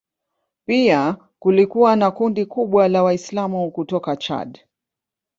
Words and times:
Pia 0.65 1.17
kulikuwa 1.39 1.95
na 1.95 2.11
kundi 2.11 2.45
kubwa 2.45 2.87
la 2.87 3.03
Waislamu 3.03 3.71
kutoka 3.71 4.15
Chad. 4.15 4.59